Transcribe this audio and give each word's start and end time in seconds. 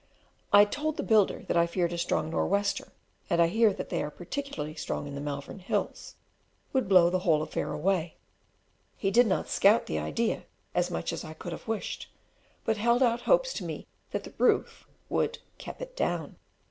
I 0.51 0.65
told 0.65 0.97
the 0.97 1.03
builder 1.03 1.43
that 1.47 1.55
I 1.55 1.67
feared 1.67 1.93
a 1.93 1.97
strong 1.99 2.31
"nor' 2.31 2.47
wester" 2.47 2.91
(and 3.29 3.39
I 3.39 3.45
hear 3.45 3.71
they 3.71 4.01
are 4.01 4.09
particularly 4.09 4.73
strong 4.73 5.05
in 5.05 5.13
the 5.13 5.21
Malvern 5.21 5.59
Hills) 5.59 6.15
would 6.73 6.89
blow 6.89 7.11
the 7.11 7.19
whole 7.19 7.43
affair 7.43 7.71
away. 7.71 8.15
He 8.97 9.11
did 9.11 9.27
not 9.27 9.47
scout 9.47 9.85
the 9.85 9.99
idea 9.99 10.45
as 10.73 10.89
much 10.89 11.13
as 11.13 11.23
I 11.23 11.33
could 11.35 11.51
have 11.51 11.67
wished, 11.67 12.09
but 12.65 12.77
held 12.77 13.03
out 13.03 13.21
hopes 13.29 13.53
to 13.53 13.63
me 13.63 13.85
that 14.09 14.23
the 14.23 14.33
roof 14.39 14.87
would 15.07 15.37
"kep 15.59 15.83
it 15.83 15.95
down." 15.95 16.37